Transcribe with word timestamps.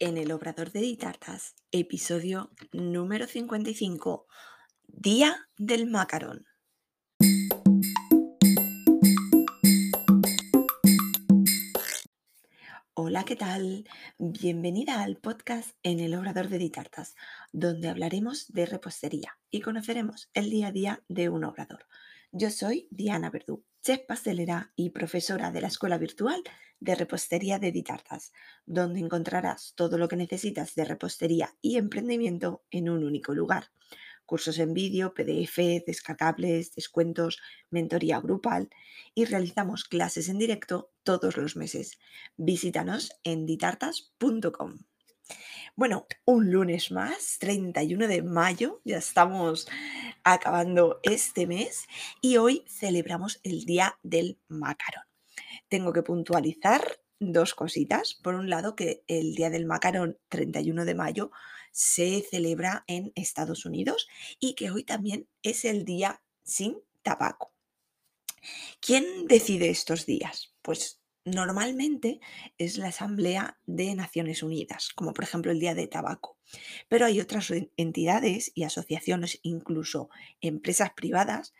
en 0.00 0.16
el 0.16 0.32
Obrador 0.32 0.72
de 0.72 0.80
Ditartas, 0.80 1.54
episodio 1.72 2.50
número 2.72 3.26
55, 3.26 4.26
Día 4.86 5.46
del 5.58 5.90
Macarón. 5.90 6.46
Hola, 12.94 13.24
¿qué 13.24 13.36
tal? 13.36 13.86
Bienvenida 14.18 15.02
al 15.02 15.18
podcast 15.18 15.72
en 15.82 16.00
el 16.00 16.14
Obrador 16.14 16.48
de 16.48 16.56
Ditartas, 16.56 17.14
donde 17.52 17.90
hablaremos 17.90 18.50
de 18.52 18.64
repostería 18.64 19.38
y 19.50 19.60
conoceremos 19.60 20.30
el 20.32 20.48
día 20.48 20.68
a 20.68 20.72
día 20.72 21.02
de 21.08 21.28
un 21.28 21.44
obrador. 21.44 21.86
Yo 22.32 22.50
soy 22.50 22.86
Diana 22.92 23.28
Verdú, 23.28 23.64
chef 23.82 24.02
pastelera 24.06 24.72
y 24.76 24.90
profesora 24.90 25.50
de 25.50 25.60
la 25.60 25.66
Escuela 25.66 25.98
Virtual 25.98 26.40
de 26.78 26.94
Repostería 26.94 27.58
de 27.58 27.72
Ditartas, 27.72 28.32
donde 28.66 29.00
encontrarás 29.00 29.72
todo 29.74 29.98
lo 29.98 30.06
que 30.06 30.14
necesitas 30.14 30.76
de 30.76 30.84
repostería 30.84 31.56
y 31.60 31.76
emprendimiento 31.76 32.62
en 32.70 32.88
un 32.88 33.02
único 33.02 33.34
lugar. 33.34 33.72
Cursos 34.26 34.60
en 34.60 34.74
vídeo, 34.74 35.12
PDF, 35.12 35.84
descargables, 35.84 36.72
descuentos, 36.72 37.40
mentoría 37.68 38.20
grupal 38.20 38.70
y 39.12 39.24
realizamos 39.24 39.82
clases 39.82 40.28
en 40.28 40.38
directo 40.38 40.92
todos 41.02 41.36
los 41.36 41.56
meses. 41.56 41.98
Visítanos 42.36 43.10
en 43.24 43.44
ditartas.com. 43.44 44.78
Bueno, 45.76 46.06
un 46.24 46.50
lunes 46.50 46.90
más, 46.90 47.38
31 47.38 48.08
de 48.08 48.22
mayo, 48.22 48.80
ya 48.84 48.98
estamos 48.98 49.68
acabando 50.24 51.00
este 51.02 51.46
mes 51.46 51.86
y 52.20 52.36
hoy 52.36 52.64
celebramos 52.68 53.40
el 53.42 53.64
Día 53.64 53.98
del 54.02 54.38
Macarón. 54.48 55.04
Tengo 55.68 55.92
que 55.92 56.02
puntualizar 56.02 57.00
dos 57.20 57.54
cositas. 57.54 58.14
Por 58.14 58.34
un 58.34 58.50
lado, 58.50 58.74
que 58.74 59.04
el 59.06 59.34
Día 59.34 59.50
del 59.50 59.66
Macarón, 59.66 60.18
31 60.28 60.84
de 60.84 60.94
mayo, 60.94 61.30
se 61.70 62.22
celebra 62.28 62.84
en 62.86 63.12
Estados 63.14 63.64
Unidos 63.64 64.08
y 64.40 64.54
que 64.54 64.70
hoy 64.70 64.84
también 64.84 65.28
es 65.42 65.64
el 65.64 65.84
día 65.84 66.22
sin 66.42 66.78
tabaco. 67.02 67.54
¿Quién 68.80 69.26
decide 69.26 69.70
estos 69.70 70.06
días? 70.06 70.54
Pues 70.62 70.99
normalmente 71.24 72.20
es 72.58 72.78
la 72.78 72.88
Asamblea 72.88 73.58
de 73.66 73.94
Naciones 73.94 74.42
Unidas, 74.42 74.90
como 74.94 75.12
por 75.12 75.24
ejemplo 75.24 75.52
el 75.52 75.60
Día 75.60 75.74
de 75.74 75.86
Tabaco. 75.86 76.38
Pero 76.88 77.06
hay 77.06 77.20
otras 77.20 77.52
entidades 77.76 78.52
y 78.54 78.64
asociaciones, 78.64 79.38
incluso 79.42 80.10
empresas 80.40 80.92
privadas, 80.94 81.52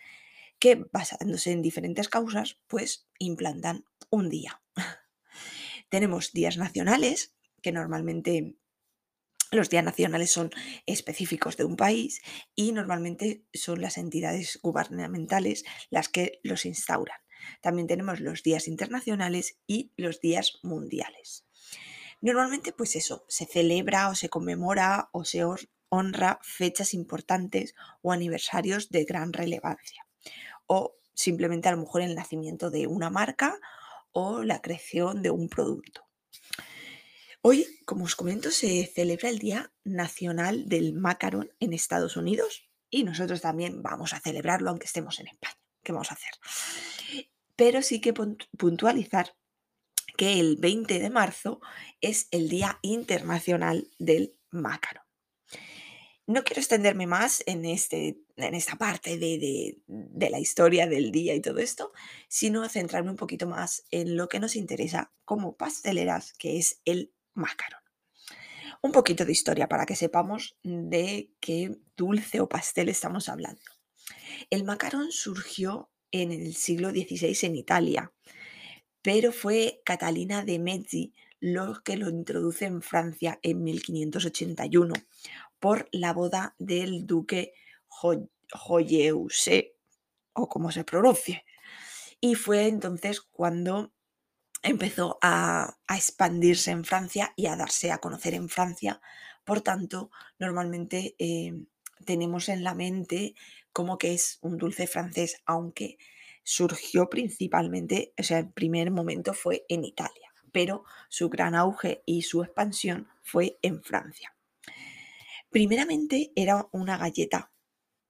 que 0.58 0.84
basándose 0.92 1.52
en 1.52 1.62
diferentes 1.62 2.08
causas, 2.08 2.60
pues 2.66 3.08
implantan 3.18 3.84
un 4.10 4.28
día. 4.28 4.62
Tenemos 5.88 6.32
días 6.32 6.58
nacionales, 6.58 7.34
que 7.62 7.72
normalmente 7.72 8.56
los 9.52 9.68
días 9.68 9.84
nacionales 9.84 10.30
son 10.30 10.50
específicos 10.86 11.56
de 11.56 11.64
un 11.64 11.76
país 11.76 12.22
y 12.54 12.72
normalmente 12.72 13.44
son 13.52 13.80
las 13.80 13.98
entidades 13.98 14.60
gubernamentales 14.62 15.64
las 15.90 16.08
que 16.08 16.40
los 16.42 16.66
instauran. 16.66 17.19
También 17.60 17.86
tenemos 17.86 18.20
los 18.20 18.42
días 18.42 18.68
internacionales 18.68 19.58
y 19.66 19.92
los 19.96 20.20
días 20.20 20.58
mundiales. 20.62 21.44
Normalmente, 22.20 22.72
pues 22.72 22.96
eso, 22.96 23.24
se 23.28 23.46
celebra 23.46 24.08
o 24.08 24.14
se 24.14 24.28
conmemora 24.28 25.08
o 25.12 25.24
se 25.24 25.42
honra 25.88 26.38
fechas 26.42 26.92
importantes 26.94 27.74
o 28.02 28.12
aniversarios 28.12 28.90
de 28.90 29.04
gran 29.04 29.32
relevancia. 29.32 30.06
O 30.66 30.96
simplemente 31.14 31.68
a 31.68 31.72
lo 31.72 31.78
mejor 31.78 32.02
el 32.02 32.14
nacimiento 32.14 32.70
de 32.70 32.86
una 32.86 33.10
marca 33.10 33.58
o 34.12 34.42
la 34.42 34.60
creación 34.60 35.22
de 35.22 35.30
un 35.30 35.48
producto. 35.48 36.02
Hoy, 37.42 37.66
como 37.86 38.04
os 38.04 38.16
comento, 38.16 38.50
se 38.50 38.84
celebra 38.86 39.30
el 39.30 39.38
Día 39.38 39.72
Nacional 39.84 40.68
del 40.68 40.92
Macarón 40.92 41.50
en 41.58 41.72
Estados 41.72 42.16
Unidos 42.16 42.68
y 42.90 43.04
nosotros 43.04 43.40
también 43.40 43.82
vamos 43.82 44.12
a 44.12 44.20
celebrarlo 44.20 44.68
aunque 44.68 44.86
estemos 44.86 45.20
en 45.20 45.28
España. 45.28 45.59
¿Qué 45.82 45.92
vamos 45.92 46.10
a 46.10 46.14
hacer? 46.14 46.32
Pero 47.56 47.82
sí 47.82 48.00
que 48.00 48.12
puntualizar 48.12 49.34
que 50.16 50.38
el 50.38 50.56
20 50.56 50.98
de 50.98 51.10
marzo 51.10 51.60
es 52.00 52.28
el 52.30 52.48
Día 52.48 52.78
Internacional 52.82 53.88
del 53.98 54.36
Macarón. 54.50 55.04
No 56.26 56.44
quiero 56.44 56.60
extenderme 56.60 57.06
más 57.06 57.42
en, 57.46 57.64
este, 57.64 58.20
en 58.36 58.54
esta 58.54 58.76
parte 58.76 59.18
de, 59.18 59.80
de, 59.86 60.30
la 60.30 60.38
historia 60.38 60.86
del 60.86 61.10
día 61.10 61.34
y 61.34 61.40
todo 61.40 61.58
esto, 61.58 61.92
sino 62.28 62.68
centrarme 62.68 63.10
un 63.10 63.16
poquito 63.16 63.48
más 63.48 63.84
en 63.90 64.16
lo 64.16 64.28
que 64.28 64.38
nos 64.38 64.54
interesa 64.54 65.10
como 65.24 65.56
pasteleras, 65.56 66.34
que 66.34 66.58
es 66.58 66.82
el 66.84 67.12
macarón. 67.34 67.80
Un 68.82 68.92
poquito 68.92 69.24
de 69.24 69.32
historia 69.32 69.68
para 69.68 69.86
que 69.86 69.96
sepamos 69.96 70.56
de 70.62 71.32
qué 71.40 71.78
dulce 71.96 72.40
o 72.40 72.48
pastel 72.48 72.88
estamos 72.88 73.28
hablando. 73.28 73.79
El 74.50 74.64
macarón 74.64 75.12
surgió 75.12 75.90
en 76.10 76.32
el 76.32 76.54
siglo 76.54 76.90
XVI 76.90 77.38
en 77.46 77.54
Italia, 77.54 78.12
pero 79.00 79.32
fue 79.32 79.80
Catalina 79.84 80.44
de 80.44 80.58
Medici 80.58 81.14
lo 81.38 81.82
que 81.84 81.96
lo 81.96 82.10
introduce 82.10 82.66
en 82.66 82.82
Francia 82.82 83.38
en 83.42 83.62
1581 83.62 84.92
por 85.60 85.88
la 85.92 86.12
boda 86.12 86.54
del 86.58 87.06
duque 87.06 87.54
Joyeuse, 88.52 89.76
o 90.32 90.48
como 90.48 90.72
se 90.72 90.84
pronuncie. 90.84 91.44
Y 92.20 92.34
fue 92.34 92.66
entonces 92.66 93.20
cuando 93.20 93.92
empezó 94.62 95.18
a, 95.22 95.78
expandirse 95.88 96.70
en 96.70 96.84
Francia 96.84 97.32
y 97.36 97.46
a 97.46 97.56
darse 97.56 97.92
a 97.92 97.98
conocer 97.98 98.34
en 98.34 98.48
Francia. 98.48 99.00
Por 99.44 99.60
tanto, 99.60 100.10
normalmente 100.38 101.14
em, 101.18 101.66
tenemos 102.04 102.48
en 102.48 102.64
la 102.64 102.74
mente 102.74 103.34
como 103.72 103.98
que 103.98 104.14
es 104.14 104.38
un 104.42 104.58
dulce 104.58 104.86
francés, 104.86 105.42
aunque 105.46 105.98
surgió 106.42 107.08
principalmente, 107.08 108.12
o 108.18 108.22
sea, 108.22 108.38
el 108.38 108.50
primer 108.50 108.90
momento 108.90 109.34
fue 109.34 109.64
en 109.68 109.84
Italia, 109.84 110.32
pero 110.52 110.84
su 111.08 111.28
gran 111.28 111.54
auge 111.54 112.02
y 112.06 112.22
su 112.22 112.42
expansión 112.42 113.08
fue 113.22 113.58
en 113.62 113.82
Francia. 113.82 114.34
Primeramente 115.50 116.32
era 116.34 116.68
una 116.72 116.96
galleta, 116.96 117.52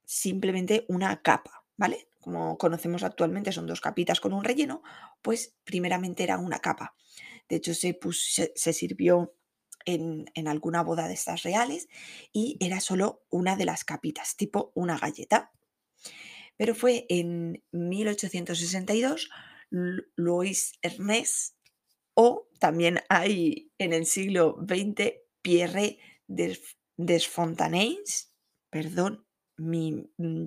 simplemente 0.04 0.84
una 0.88 1.22
capa, 1.22 1.64
¿vale? 1.76 2.10
como 2.20 2.58
conocemos 2.58 3.02
actualmente, 3.02 3.50
son 3.52 3.66
dos 3.66 3.80
capitas 3.80 4.20
con 4.20 4.32
un 4.32 4.44
relleno, 4.44 4.82
pues 5.22 5.56
primeramente 5.64 6.22
era 6.22 6.38
una 6.38 6.58
capa. 6.58 6.94
De 7.48 7.56
hecho, 7.56 7.74
se, 7.74 7.98
se, 8.54 8.72
sirvió 8.72 9.34
en, 9.84 10.26
alguna 10.46 10.82
boda 10.82 11.08
de 11.08 11.14
estas 11.14 11.42
reales 11.42 11.88
y 12.32 12.56
era 12.60 12.80
solo 12.80 13.24
una 13.30 13.56
de 13.56 13.64
las 13.64 13.84
capitas, 13.84 14.36
tipo 14.36 14.72
una 14.74 14.98
galleta. 14.98 15.52
Pero 16.56 16.74
fue 16.74 17.06
en 17.08 17.62
1862 17.72 19.30
Louis 20.16 20.72
Ernest 20.82 21.56
o 22.14 22.48
también 22.58 23.00
hay 23.08 23.70
en 23.78 23.92
el 23.92 24.06
siglo 24.06 24.56
XX 24.68 25.14
Pierre 25.42 25.98
Desfontaines, 26.96 28.32
perdón 28.68 29.26
Mm, 29.60 30.46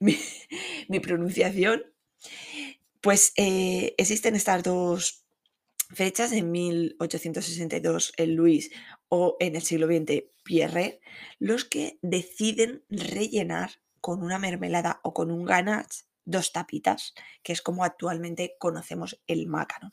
mi, 0.88 1.00
pronunciación, 1.00 1.84
pues 3.00 3.32
eh, 3.36 3.94
existen 3.98 4.34
estas 4.34 4.62
dos 4.62 5.21
fechas, 5.92 6.32
en 6.32 6.50
1862 6.50 8.12
el 8.16 8.34
Luis 8.34 8.70
o 9.08 9.36
en 9.40 9.56
el 9.56 9.62
siglo 9.62 9.86
XX 9.86 10.24
Pierre, 10.42 11.00
los 11.38 11.64
que 11.64 11.98
deciden 12.02 12.84
rellenar 12.88 13.80
con 14.00 14.22
una 14.22 14.38
mermelada 14.38 15.00
o 15.02 15.14
con 15.14 15.30
un 15.30 15.44
ganache 15.44 16.04
dos 16.24 16.52
tapitas, 16.52 17.14
que 17.42 17.52
es 17.52 17.62
como 17.62 17.84
actualmente 17.84 18.54
conocemos 18.58 19.20
el 19.26 19.48
macaron. 19.48 19.92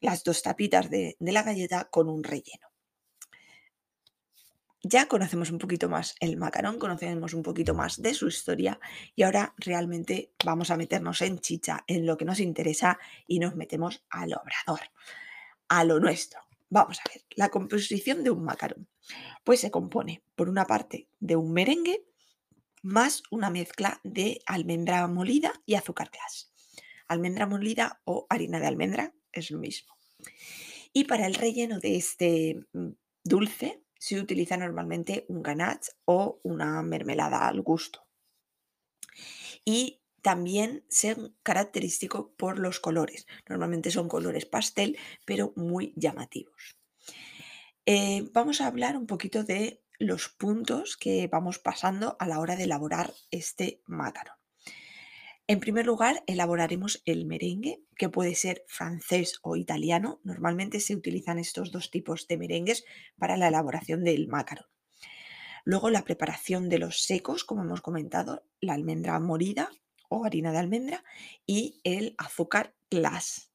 Las 0.00 0.22
dos 0.22 0.42
tapitas 0.42 0.90
de 0.90 1.16
la 1.20 1.42
galleta 1.42 1.88
con 1.90 2.08
un 2.10 2.22
relleno 2.22 2.72
ya 4.82 5.06
conocemos 5.06 5.50
un 5.50 5.58
poquito 5.58 5.88
más 5.88 6.16
el 6.20 6.36
macarón, 6.36 6.78
conocemos 6.78 7.34
un 7.34 7.42
poquito 7.42 7.74
más 7.74 8.02
de 8.02 8.14
su 8.14 8.26
historia 8.26 8.80
y 9.14 9.22
ahora 9.22 9.54
realmente 9.58 10.32
vamos 10.44 10.70
a 10.70 10.76
meternos 10.76 11.22
en 11.22 11.38
chicha, 11.38 11.84
en 11.86 12.04
lo 12.04 12.16
que 12.16 12.24
nos 12.24 12.40
interesa 12.40 12.98
y 13.26 13.38
nos 13.38 13.54
metemos 13.54 14.04
al 14.10 14.34
obrador, 14.34 14.80
a 15.72 15.84
lo 15.84 15.98
nuestro. 15.98 16.38
Vamos 16.68 17.00
a 17.00 17.08
ver, 17.10 17.24
la 17.34 17.48
composición 17.48 18.22
de 18.22 18.30
un 18.30 18.44
macarón. 18.44 18.88
Pues 19.42 19.60
se 19.60 19.70
compone, 19.70 20.22
por 20.34 20.50
una 20.50 20.66
parte, 20.66 21.08
de 21.18 21.34
un 21.36 21.54
merengue 21.54 22.04
más 22.82 23.22
una 23.30 23.48
mezcla 23.48 23.98
de 24.04 24.42
almendra 24.44 25.06
molida 25.06 25.62
y 25.64 25.76
azúcar 25.76 26.10
glass. 26.10 26.52
Almendra 27.08 27.46
molida 27.46 28.02
o 28.04 28.26
harina 28.28 28.60
de 28.60 28.66
almendra 28.66 29.14
es 29.32 29.50
lo 29.50 29.58
mismo. 29.58 29.96
Y 30.92 31.04
para 31.04 31.26
el 31.26 31.34
relleno 31.36 31.78
de 31.78 31.96
este 31.96 32.66
mm, 32.74 32.90
dulce 33.24 33.82
se 33.98 34.20
utiliza 34.20 34.58
normalmente 34.58 35.24
un 35.28 35.42
ganache 35.42 35.92
o 36.04 36.38
una 36.42 36.82
mermelada 36.82 37.48
al 37.48 37.62
gusto. 37.62 38.04
Y 39.64 40.01
también 40.22 40.84
son 40.88 41.36
característico 41.42 42.32
por 42.36 42.58
los 42.58 42.80
colores. 42.80 43.26
Normalmente 43.48 43.90
son 43.90 44.08
colores 44.08 44.46
pastel, 44.46 44.96
pero 45.24 45.52
muy 45.56 45.92
llamativos. 45.96 46.78
Eh, 47.84 48.28
vamos 48.32 48.60
a 48.60 48.68
hablar 48.68 48.96
un 48.96 49.06
poquito 49.06 49.42
de 49.42 49.82
los 49.98 50.28
puntos 50.28 50.96
que 50.96 51.26
vamos 51.26 51.58
pasando 51.58 52.16
a 52.20 52.26
la 52.26 52.38
hora 52.38 52.56
de 52.56 52.64
elaborar 52.64 53.12
este 53.30 53.82
macaron. 53.86 54.34
En 55.48 55.58
primer 55.58 55.86
lugar, 55.86 56.22
elaboraremos 56.28 57.02
el 57.04 57.26
merengue, 57.26 57.82
que 57.96 58.08
puede 58.08 58.36
ser 58.36 58.64
francés 58.68 59.40
o 59.42 59.56
italiano. 59.56 60.20
Normalmente 60.22 60.78
se 60.78 60.94
utilizan 60.94 61.40
estos 61.40 61.72
dos 61.72 61.90
tipos 61.90 62.28
de 62.28 62.38
merengues 62.38 62.84
para 63.18 63.36
la 63.36 63.48
elaboración 63.48 64.04
del 64.04 64.28
macaron. 64.28 64.66
Luego 65.64 65.90
la 65.90 66.04
preparación 66.04 66.68
de 66.68 66.78
los 66.78 67.02
secos, 67.02 67.44
como 67.44 67.62
hemos 67.62 67.80
comentado, 67.80 68.44
la 68.60 68.74
almendra 68.74 69.18
morida 69.20 69.70
o 70.12 70.24
harina 70.24 70.52
de 70.52 70.58
almendra 70.58 71.04
y 71.46 71.80
el 71.84 72.14
azúcar 72.18 72.74
glass. 72.90 73.50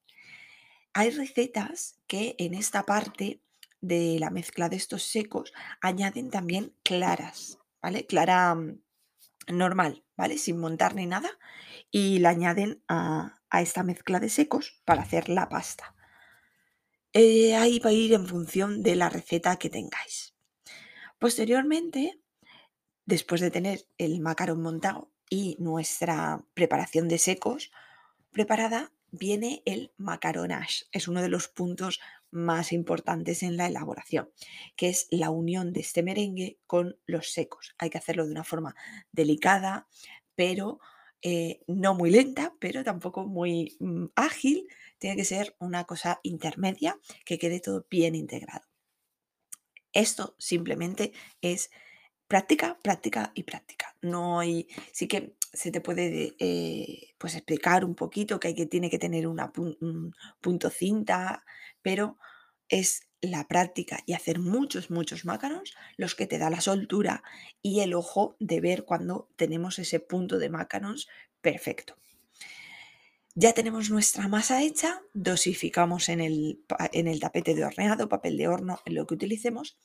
Hay 0.92 1.10
recetas 1.10 2.00
que 2.06 2.34
en 2.38 2.54
esta 2.54 2.84
parte 2.84 3.40
de 3.80 4.16
la 4.18 4.30
mezcla 4.30 4.68
de 4.68 4.76
estos 4.76 5.04
secos 5.04 5.52
añaden 5.80 6.30
también 6.30 6.74
claras, 6.82 7.58
¿vale? 7.80 8.06
Clara 8.06 8.54
mm, 8.54 8.80
normal, 9.48 10.04
¿vale? 10.16 10.38
Sin 10.38 10.58
montar 10.58 10.96
ni 10.96 11.06
nada 11.06 11.30
y 11.90 12.18
la 12.18 12.30
añaden 12.30 12.82
a, 12.88 13.34
esta 13.52 13.82
mezcla 13.82 14.20
de 14.20 14.28
secos 14.28 14.82
para 14.84 15.02
hacer 15.02 15.28
la 15.28 15.48
pasta. 15.48 15.94
Eh, 17.12 17.54
ahí 17.56 17.78
va 17.78 17.90
a 17.90 17.94
ir 17.94 18.12
en 18.12 18.26
función 18.26 18.82
de 18.82 18.96
la 18.96 19.08
receta 19.08 19.56
que 19.56 19.70
tengáis. 19.70 20.34
Posteriormente, 21.18 22.20
después 23.06 23.40
de 23.40 23.50
tener 23.50 23.88
el 23.96 24.20
macarón 24.20 24.60
montado 24.60 25.10
y 25.30 25.56
nuestra 25.58 26.44
preparación 26.54 27.08
de 27.08 27.18
secos 27.18 27.70
preparada, 28.30 28.92
viene 29.10 29.62
el 29.64 29.92
macaronage. 29.96 30.84
Es 30.92 31.08
uno 31.08 31.22
de 31.22 31.28
los 31.28 31.48
puntos 31.48 32.00
más 32.30 32.72
importantes 32.72 33.42
en 33.42 33.56
la 33.56 33.66
elaboración, 33.66 34.30
que 34.76 34.88
es 34.88 35.08
la 35.10 35.30
unión 35.30 35.72
de 35.72 35.80
este 35.80 36.02
merengue 36.02 36.58
con 36.66 36.98
los 37.06 37.32
secos. 37.32 37.74
Hay 37.78 37.90
que 37.90 37.98
hacerlo 37.98 38.26
de 38.26 38.32
una 38.32 38.44
forma 38.44 38.74
delicada, 39.12 39.88
pero 40.34 40.78
eh, 41.22 41.60
no 41.66 41.94
muy 41.94 42.10
lenta, 42.10 42.54
pero 42.58 42.84
tampoco 42.84 43.26
muy 43.26 43.76
mm, 43.80 44.06
ágil. 44.14 44.68
Tiene 44.98 45.16
que 45.16 45.24
ser 45.24 45.56
una 45.58 45.84
cosa 45.84 46.20
intermedia, 46.22 46.98
que 47.24 47.38
quede 47.38 47.60
todo 47.60 47.86
bien 47.90 48.14
integrado. 48.14 48.66
Esto 49.92 50.36
simplemente 50.38 51.12
es 51.40 51.70
práctica, 52.28 52.78
práctica 52.82 53.32
y 53.34 53.42
práctica. 53.42 53.96
No 54.02 54.38
hay, 54.38 54.68
sí 54.92 55.08
que 55.08 55.34
se 55.52 55.70
te 55.70 55.80
puede 55.80 56.36
eh, 56.38 57.14
pues 57.18 57.34
explicar 57.34 57.84
un 57.84 57.94
poquito 57.94 58.38
que, 58.38 58.48
hay 58.48 58.54
que 58.54 58.66
tiene 58.66 58.90
que 58.90 58.98
tener 58.98 59.26
una 59.26 59.50
un 59.56 60.14
punto 60.40 60.70
cinta, 60.70 61.44
pero 61.82 62.18
es 62.68 63.08
la 63.20 63.48
práctica 63.48 63.98
y 64.06 64.12
hacer 64.12 64.38
muchos, 64.38 64.90
muchos 64.90 65.24
macarons 65.24 65.74
los 65.96 66.14
que 66.14 66.26
te 66.26 66.38
da 66.38 66.50
la 66.50 66.60
soltura 66.60 67.22
y 67.62 67.80
el 67.80 67.94
ojo 67.94 68.36
de 68.38 68.60
ver 68.60 68.84
cuando 68.84 69.28
tenemos 69.36 69.78
ese 69.78 69.98
punto 69.98 70.38
de 70.38 70.50
macarons 70.50 71.08
perfecto. 71.40 71.96
Ya 73.40 73.52
tenemos 73.52 73.88
nuestra 73.88 74.26
masa 74.26 74.62
hecha, 74.64 75.00
dosificamos 75.14 76.08
en 76.08 76.20
el, 76.20 76.64
en 76.90 77.06
el, 77.06 77.20
tapete 77.20 77.54
de 77.54 77.64
horneado, 77.64 78.08
papel 78.08 78.36
de 78.36 78.48
horno, 78.48 78.80
en 78.84 78.96
lo 78.96 79.06
que 79.06 79.14
utilicemos, 79.14 79.78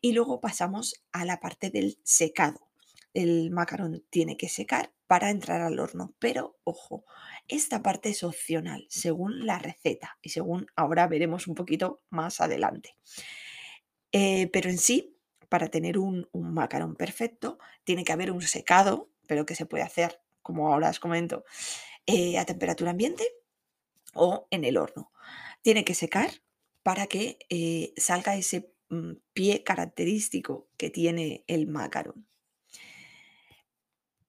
y 0.00 0.12
luego 0.12 0.40
pasamos 0.40 1.04
a 1.12 1.26
la 1.26 1.38
parte 1.38 1.68
del 1.68 1.98
secado. 2.02 2.70
El 3.12 3.50
macarón 3.50 4.06
tiene 4.08 4.38
que 4.38 4.48
secar 4.48 4.94
para 5.06 5.28
entrar 5.28 5.60
al 5.60 5.80
horno, 5.80 6.14
pero 6.18 6.58
ojo, 6.64 7.04
esta 7.46 7.82
parte 7.82 8.08
es 8.08 8.22
opcional 8.22 8.86
según 8.88 9.44
la 9.44 9.58
receta 9.58 10.16
y 10.22 10.30
según 10.30 10.66
ahora 10.74 11.06
veremos 11.06 11.46
un 11.46 11.56
poquito 11.56 12.00
más 12.08 12.40
adelante. 12.40 12.96
Eh, 14.12 14.48
pero 14.50 14.70
en 14.70 14.78
sí, 14.78 15.18
para 15.50 15.68
tener 15.68 15.98
un, 15.98 16.26
un 16.32 16.54
macarón 16.54 16.96
perfecto, 16.96 17.58
tiene 17.84 18.02
que 18.02 18.14
haber 18.14 18.32
un 18.32 18.40
secado, 18.40 19.10
pero 19.26 19.44
que 19.44 19.56
se 19.56 19.66
puede 19.66 19.84
hacer, 19.84 20.22
como 20.40 20.72
ahora 20.72 20.88
os 20.88 21.00
comento, 21.00 21.44
eh, 22.06 22.38
a 22.38 22.44
temperatura 22.44 22.90
ambiente 22.90 23.24
o 24.14 24.46
en 24.50 24.64
el 24.64 24.76
horno. 24.76 25.10
Tiene 25.62 25.84
que 25.84 25.94
secar 25.94 26.30
para 26.82 27.06
que 27.06 27.38
eh, 27.48 27.92
salga 27.96 28.36
ese 28.36 28.72
mm, 28.90 29.12
pie 29.32 29.64
característico 29.64 30.68
que 30.76 30.90
tiene 30.90 31.44
el 31.46 31.66
macarón. 31.66 32.26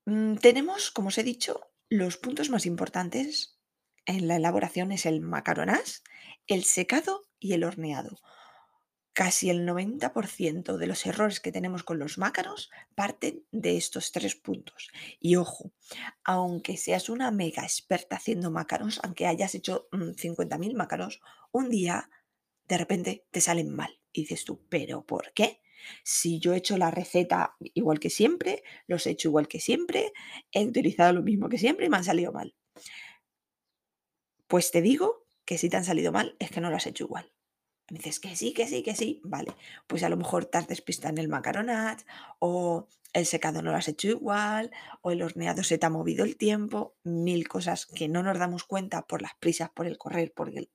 Mm, 0.06 0.36
tenemos, 0.38 0.92
como 0.92 1.10
os 1.10 1.18
he 1.18 1.24
dicho, 1.24 1.72
los 1.90 2.18
puntos 2.18 2.50
más 2.50 2.66
importantes 2.66 3.58
en 4.06 4.28
la 4.28 4.36
elaboración 4.36 4.92
es 4.92 5.06
el 5.06 5.22
macaronás, 5.22 6.04
el 6.48 6.64
secado 6.64 7.24
y 7.40 7.54
el 7.54 7.64
horneado. 7.64 8.20
Casi 9.16 9.50
el 9.50 9.66
90% 9.66 10.76
de 10.76 10.88
los 10.88 11.06
errores 11.06 11.40
que 11.40 11.54
tenemos 11.54 11.84
con 11.84 12.00
los 12.00 12.18
mácaros 12.18 12.70
parten 12.96 13.46
de 13.54 13.78
estos 13.78 14.12
tres 14.12 14.36
puntos. 14.36 14.90
Y 15.22 15.38
ojo, 15.38 15.72
aunque 16.26 16.76
seas 16.76 17.08
una 17.08 17.32
mega 17.32 17.64
experta 17.64 18.18
haciendo 18.18 18.52
mácaros, 18.52 19.00
aunque 19.04 19.26
hayas 19.26 19.56
hecho 19.56 19.88
50.000 19.94 20.74
mm, 20.74 20.76
mácaros, 20.76 21.22
un 21.54 21.70
día 21.70 22.10
de 22.68 22.78
repente 22.78 23.26
te 23.32 23.40
salen 23.40 23.74
mal. 23.74 24.02
Y 24.12 24.24
dices 24.24 24.44
tú, 24.44 24.66
¿pero 24.68 25.06
por 25.06 25.32
qué? 25.32 25.62
Si 26.04 26.40
yo 26.40 26.54
he 26.54 26.58
hecho 26.58 26.78
la 26.78 26.92
receta 26.92 27.56
igual 27.74 28.02
que 28.02 28.10
siempre, 28.10 28.64
los 28.86 29.08
he 29.08 29.12
hecho 29.12 29.30
igual 29.30 29.48
que 29.48 29.62
siempre, 29.62 30.12
he 30.52 30.66
utilizado 30.66 31.14
lo 31.14 31.24
mismo 31.24 31.48
que 31.48 31.58
siempre 31.58 31.86
y 31.86 31.90
me 31.90 31.96
han 31.96 32.04
salido 32.04 32.34
mal. 32.34 32.54
Pues 34.48 34.72
te 34.72 34.82
digo 34.82 35.26
que 35.46 35.58
si 35.58 35.70
te 35.70 35.78
han 35.78 35.86
salido 35.86 36.12
mal 36.12 36.36
es 36.38 36.52
que 36.52 36.60
no 36.60 36.70
lo 36.70 36.76
has 36.76 36.88
hecho 36.88 37.06
igual. 37.06 37.32
Me 37.90 37.98
dices 37.98 38.20
que 38.20 38.36
sí, 38.36 38.54
que 38.54 38.68
sí, 38.68 38.82
que 38.84 38.96
sí. 38.96 39.22
Vale, 39.24 39.54
pues 39.88 40.04
a 40.04 40.10
lo 40.10 40.18
mejor 40.18 40.46
te 40.46 40.58
has 40.58 40.68
despistado 40.68 41.14
en 41.14 41.20
el 41.20 41.28
macaronat, 41.28 42.02
o 42.40 42.88
el 43.14 43.26
secado 43.26 43.62
no 43.62 43.72
lo 43.72 43.78
has 43.78 43.88
hecho 43.88 44.08
igual, 44.10 44.72
o 45.02 45.12
el 45.12 45.22
horneado 45.22 45.64
se 45.64 45.78
te 45.78 45.86
ha 45.86 45.90
movido 45.90 46.26
el 46.26 46.36
tiempo, 46.36 46.96
mil 47.04 47.48
cosas 47.48 47.86
que 47.86 48.08
no 48.08 48.24
nos 48.24 48.38
damos 48.40 48.64
cuenta 48.64 49.08
por 49.08 49.22
las 49.22 49.36
prisas, 49.36 49.70
por 49.70 49.86
el 49.86 49.98
correr, 49.98 50.34
porque 50.36 50.70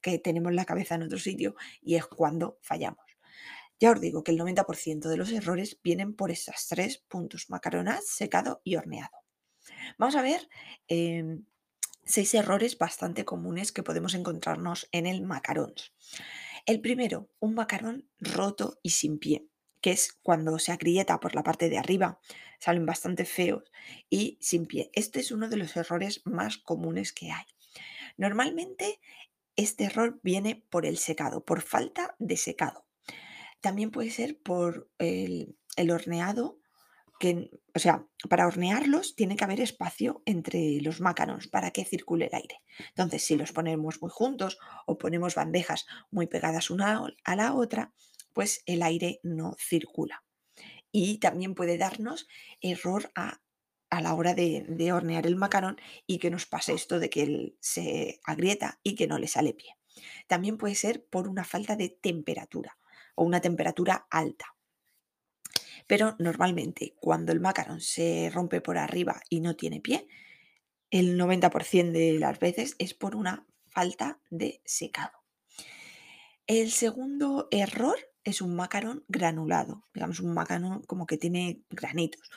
que 0.00 0.18
tenemos 0.18 0.52
la 0.52 0.66
cabeza 0.66 0.94
en 0.96 1.02
otro 1.04 1.18
sitio 1.18 1.56
y 1.82 1.96
es 1.96 2.06
cuando 2.06 2.58
fallamos. 2.60 3.04
Ya 3.80 3.90
os 3.90 4.00
digo 4.00 4.22
que 4.22 4.32
el 4.32 4.38
90% 4.38 5.08
de 5.08 5.16
los 5.16 5.32
errores 5.32 5.80
vienen 5.82 6.14
por 6.14 6.30
estos 6.30 6.66
tres 6.68 6.98
puntos, 6.98 7.50
macaronat, 7.50 8.02
secado 8.02 8.60
y 8.64 8.76
horneado. 8.76 9.16
Vamos 9.98 10.14
a 10.16 10.22
ver 10.22 10.48
em, 10.88 11.44
seis 12.04 12.34
errores 12.34 12.78
bastante 12.78 13.24
comunes 13.24 13.72
que 13.72 13.82
podemos 13.82 14.14
encontrarnos 14.14 14.88
en 14.92 15.06
el 15.06 15.22
macarón. 15.22 15.74
El 16.66 16.80
primero, 16.80 17.28
un 17.40 17.54
macarón 17.54 18.08
roto 18.18 18.78
y 18.82 18.90
sin 18.90 19.18
pie, 19.18 19.46
que 19.82 19.90
es 19.90 20.14
cuando 20.14 20.58
se 20.58 20.72
agrieta 20.72 21.20
por 21.20 21.34
la 21.34 21.42
parte 21.42 21.68
de 21.68 21.76
arriba, 21.76 22.18
salen 22.58 22.86
bastante 22.86 23.26
feos 23.26 23.70
y 24.08 24.38
sin 24.40 24.64
pie. 24.64 24.90
Este 24.94 25.20
es 25.20 25.30
uno 25.30 25.50
de 25.50 25.58
los 25.58 25.76
errores 25.76 26.22
más 26.24 26.56
comunes 26.56 27.12
que 27.12 27.30
hay. 27.30 27.44
Normalmente 28.16 28.98
este 29.56 29.84
error 29.84 30.20
viene 30.22 30.64
por 30.70 30.86
el 30.86 30.96
secado, 30.96 31.44
por 31.44 31.60
falta 31.60 32.16
de 32.18 32.38
secado. 32.38 32.86
También 33.60 33.90
puede 33.90 34.10
ser 34.10 34.38
por 34.38 34.90
el, 34.98 35.58
el 35.76 35.90
horneado 35.90 36.60
que, 37.18 37.50
o 37.74 37.78
sea, 37.78 38.06
para 38.28 38.46
hornearlos 38.46 39.14
tiene 39.14 39.36
que 39.36 39.44
haber 39.44 39.60
espacio 39.60 40.22
entre 40.24 40.80
los 40.80 41.00
macarons 41.00 41.48
para 41.48 41.70
que 41.70 41.84
circule 41.84 42.26
el 42.26 42.34
aire. 42.34 42.62
Entonces, 42.88 43.24
si 43.24 43.36
los 43.36 43.52
ponemos 43.52 44.02
muy 44.02 44.10
juntos 44.10 44.58
o 44.86 44.98
ponemos 44.98 45.34
bandejas 45.34 45.86
muy 46.10 46.26
pegadas 46.26 46.70
una 46.70 47.06
a 47.24 47.36
la 47.36 47.54
otra, 47.54 47.92
pues 48.32 48.62
el 48.66 48.82
aire 48.82 49.20
no 49.22 49.56
circula. 49.58 50.24
Y 50.92 51.18
también 51.18 51.54
puede 51.54 51.78
darnos 51.78 52.28
error 52.60 53.10
a, 53.14 53.40
la 53.90 54.14
hora 54.14 54.34
de, 54.34 54.92
hornear 54.92 55.26
el 55.26 55.36
macarón 55.36 55.80
y 56.06 56.18
que 56.18 56.30
nos 56.30 56.46
pase 56.46 56.74
esto 56.74 56.98
de 56.98 57.10
que 57.10 57.22
él 57.22 57.56
se 57.60 58.20
agrieta 58.24 58.80
y 58.82 58.96
que 58.96 59.06
no 59.06 59.18
le 59.18 59.28
sale 59.28 59.54
pie. 59.54 59.76
También 60.26 60.58
puede 60.58 60.74
ser 60.74 61.06
por 61.06 61.28
una 61.28 61.44
falta 61.44 61.76
de 61.76 61.88
temperatura 61.88 62.76
o 63.14 63.24
una 63.24 63.40
temperatura 63.40 64.06
alta. 64.10 64.56
Pero 65.86 66.16
normalmente 66.18 66.94
cuando 67.00 67.32
el 67.32 67.40
macarón 67.40 67.80
se 67.80 68.30
rompe 68.32 68.60
por 68.60 68.78
arriba 68.78 69.20
y 69.28 69.40
no 69.40 69.56
tiene 69.56 69.80
pie, 69.80 70.06
el 70.90 71.18
90% 71.18 71.92
de 71.92 72.18
las 72.18 72.38
veces 72.38 72.76
es 72.78 72.94
por 72.94 73.16
una 73.16 73.46
falta 73.68 74.20
de 74.30 74.62
secado. 74.64 75.24
El 76.46 76.70
segundo 76.70 77.48
error 77.50 77.96
es 78.22 78.40
un 78.40 78.54
macarón 78.54 79.04
granulado, 79.08 79.86
digamos 79.92 80.20
un 80.20 80.34
macarón 80.34 80.82
como 80.82 81.06
que 81.06 81.18
tiene 81.18 81.62
granitos. 81.70 82.30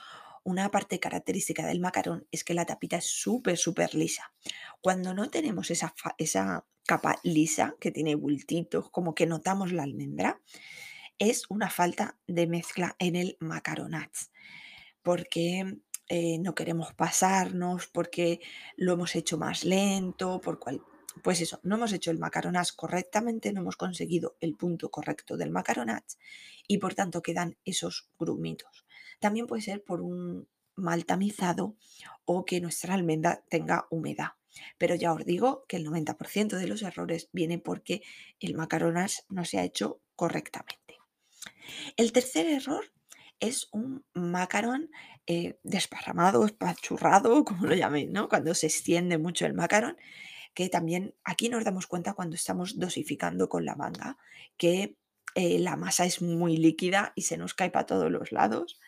Una 0.44 0.72
parte 0.72 1.00
característica 1.00 1.66
del 1.66 1.82
macarón 1.82 2.26
es 2.32 2.44
que 2.44 2.54
la 2.54 2.66
tapita 2.66 2.98
es 2.98 3.06
súper, 3.06 3.58
súper 3.58 3.94
lisa. 3.96 4.34
Cuando 4.82 5.14
no 5.14 5.30
tenemos 5.30 5.72
esa, 5.72 5.94
esa 6.18 6.66
capa 6.86 7.20
lisa 7.24 7.76
que 7.82 7.92
tiene 7.92 8.16
bultitos, 8.16 8.90
como 8.90 9.14
que 9.14 9.26
notamos 9.26 9.74
la 9.74 9.84
almendra, 9.84 10.42
es 11.20 11.46
una 11.50 11.70
falta 11.70 12.18
de 12.28 12.48
mezcla 12.48 12.96
en 13.00 13.16
el 13.16 13.38
macaronat, 13.40 14.12
porque 15.02 15.80
eh, 16.10 16.40
no 16.40 16.56
queremos 16.56 16.94
pasarnos, 16.94 17.88
porque 17.88 18.40
lo 18.76 18.94
hemos 18.94 19.16
hecho 19.16 19.38
más 19.38 19.64
lento, 19.66 20.40
por 20.42 20.60
pues 21.24 21.42
eso, 21.42 21.60
no 21.64 21.76
hemos 21.76 21.94
hecho 21.94 22.12
el 22.12 22.20
macaronage 22.20 22.72
correctamente, 22.76 23.52
no 23.52 23.62
hemos 23.62 23.76
conseguido 23.76 24.38
el 24.40 24.56
punto 24.56 24.90
correcto 24.90 25.36
del 25.36 25.52
macaronage 25.52 26.18
y 26.68 26.78
por 26.78 26.94
tanto 26.94 27.22
quedan 27.22 27.58
esos 27.66 28.10
grumitos. 28.20 28.86
También 29.20 29.48
puede 29.48 29.64
ser 29.64 29.84
por 29.84 30.02
un 30.02 30.48
mal 30.76 31.06
tamizado 31.06 31.76
o 32.26 32.46
que 32.46 32.62
nuestra 32.62 32.94
almendra 32.94 33.44
tenga 33.50 33.88
humedad. 33.90 34.34
Pero 34.78 34.96
ya 34.96 35.14
os 35.14 35.26
digo 35.26 35.66
que 35.68 35.78
el 35.78 35.86
90% 35.86 36.58
de 36.58 36.68
los 36.68 36.82
errores 36.82 37.30
viene 37.32 37.60
porque 37.60 38.02
el 38.40 38.56
macaronage 38.56 39.24
no 39.30 39.44
se 39.46 39.60
ha 39.60 39.64
hecho 39.64 40.02
correctamente. 40.16 40.87
El 41.96 42.12
tercer 42.12 42.48
error 42.48 42.92
es 43.40 43.68
un 43.72 44.06
macarón 44.14 44.90
eh, 45.26 45.60
desparramado, 45.64 46.46
espachurrado, 46.46 47.44
como 47.46 47.66
lo 47.66 47.76
llaméis, 47.76 48.10
¿no? 48.10 48.30
Cuando 48.30 48.54
se 48.54 48.68
extiende 48.68 49.18
mucho 49.18 49.46
el 49.46 49.54
macarón, 49.54 49.98
que 50.54 50.70
también 50.70 51.14
aquí 51.24 51.50
nos 51.50 51.64
damos 51.64 51.88
cuenta 51.88 52.14
cuando 52.14 52.36
estamos 52.36 52.80
dosificando 52.80 53.48
con 53.50 53.66
la 53.66 53.76
manga, 53.76 54.18
que 54.58 54.98
eh, 55.36 55.60
la 55.60 55.76
masa 55.76 56.06
es 56.06 56.22
muy 56.22 56.58
líquida 56.58 57.14
y 57.16 57.24
se 57.24 57.38
nos 57.38 57.54
cae 57.54 57.70
para 57.70 57.86
todos 57.86 58.12
los 58.12 58.32
lados. 58.32 58.80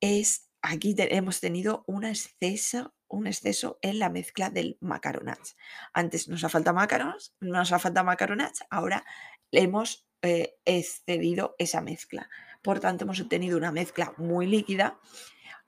Es, 0.00 0.50
aquí 0.60 0.94
hemos 0.98 1.40
tenido 1.40 1.84
un 1.86 2.04
exceso, 2.04 2.94
un 3.08 3.26
exceso 3.26 3.78
en 3.80 3.98
la 3.98 4.10
mezcla 4.10 4.50
del 4.50 4.76
macaronage. 4.80 5.54
Antes 5.94 6.28
nos 6.28 6.44
ha 6.44 6.50
faltado 6.50 6.76
macarons, 6.76 7.34
nos 7.40 7.72
ha 7.72 7.78
faltado 7.78 8.04
macaronage, 8.04 8.64
ahora 8.68 9.04
hemos 9.50 10.06
eh, 10.22 10.56
excedido 10.64 11.56
esa 11.58 11.80
mezcla. 11.80 12.30
Por 12.62 12.78
tanto, 12.78 13.04
hemos 13.04 13.20
obtenido 13.20 13.58
una 13.58 13.72
mezcla 13.72 14.14
muy 14.18 14.46
líquida 14.46 15.00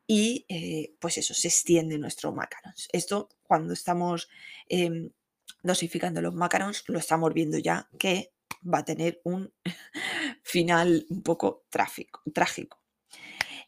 y 0.06 0.46
eh, 0.48 0.94
pues 1.00 1.18
eso, 1.18 1.34
se 1.34 1.48
extiende 1.48 1.98
nuestro 1.98 2.32
macarons. 2.32 2.88
Esto 2.92 3.30
cuando 3.42 3.72
estamos 3.72 4.28
em, 4.68 5.10
dosificando 5.62 6.22
los 6.22 6.34
macarons 6.34 6.84
lo 6.88 6.98
estamos 6.98 7.32
viendo 7.34 7.58
ya 7.58 7.88
que 7.98 8.32
va 8.62 8.78
a 8.78 8.84
tener 8.84 9.20
un 9.24 9.52
final 10.42 11.04
un 11.08 11.22
poco 11.22 11.64
trágico. 11.70 12.80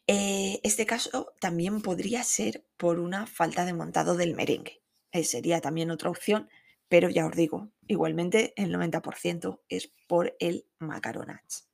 Eh, 0.07 0.61
este 0.63 0.85
caso 0.85 1.33
también 1.41 1.81
podría 1.81 2.23
ser 2.23 2.65
por 2.77 2.99
una 2.99 3.27
falta 3.27 3.65
de 3.65 3.73
montado 3.73 4.15
del 4.15 4.35
merengue. 4.35 4.81
Sería 5.23 5.59
también 5.59 5.89
otra 5.91 6.11
opción, 6.11 6.47
pero 6.89 7.09
ya 7.09 7.25
os 7.25 7.35
digo, 7.35 7.69
igualmente 7.87 8.53
el 8.55 8.73
90% 8.73 9.61
es 9.69 9.91
por 10.07 10.35
el 10.39 10.67
macaronage. 10.79 11.67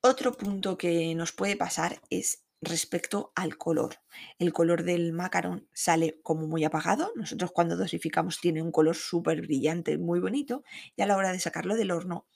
Otro 0.00 0.32
punto 0.32 0.78
que 0.78 1.14
nos 1.14 1.32
puede 1.32 1.56
pasar 1.56 2.00
es 2.10 2.44
respecto 2.60 3.32
al 3.34 3.56
color. 3.56 3.96
El 4.38 4.52
color 4.52 4.82
del 4.84 5.12
macarón 5.12 5.68
sale 5.72 6.20
como 6.22 6.46
muy 6.46 6.64
apagado. 6.64 7.12
Nosotros 7.14 7.52
cuando 7.52 7.76
dosificamos 7.76 8.40
tiene 8.40 8.62
un 8.62 8.72
color 8.72 8.96
súper 8.96 9.42
brillante, 9.42 9.98
muy 9.98 10.20
bonito, 10.20 10.62
y 10.96 11.02
a 11.02 11.06
la 11.06 11.16
hora 11.16 11.32
de 11.32 11.40
sacarlo 11.40 11.76
del 11.76 11.90
horno, 11.90 12.26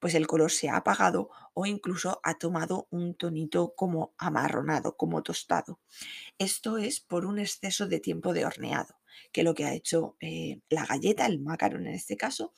pues 0.00 0.14
el 0.14 0.26
color 0.26 0.50
se 0.50 0.68
ha 0.68 0.76
apagado 0.76 1.30
o 1.54 1.66
incluso 1.66 2.20
ha 2.22 2.38
tomado 2.38 2.86
un 2.90 3.14
tonito 3.14 3.74
como 3.76 4.14
amarronado, 4.18 4.96
como 4.96 5.22
tostado. 5.22 5.80
Esto 6.38 6.78
es 6.78 7.00
por 7.00 7.24
un 7.24 7.38
exceso 7.38 7.86
de 7.86 8.00
tiempo 8.00 8.32
de 8.32 8.44
horneado 8.44 9.01
que 9.32 9.42
lo 9.42 9.54
que 9.54 9.64
ha 9.64 9.74
hecho 9.74 10.16
eh, 10.20 10.60
la 10.68 10.86
galleta, 10.86 11.26
el 11.26 11.40
macarón 11.40 11.86
en 11.86 11.94
este 11.94 12.16
caso, 12.16 12.52